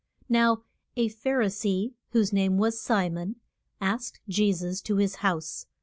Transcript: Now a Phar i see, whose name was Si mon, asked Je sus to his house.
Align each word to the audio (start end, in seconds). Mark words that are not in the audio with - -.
Now 0.29 0.63
a 0.95 1.09
Phar 1.09 1.43
i 1.43 1.47
see, 1.47 1.93
whose 2.09 2.33
name 2.33 2.57
was 2.57 2.81
Si 2.81 3.07
mon, 3.07 3.35
asked 3.79 4.19
Je 4.27 4.51
sus 4.51 4.81
to 4.81 4.95
his 4.95 5.17
house. 5.17 5.67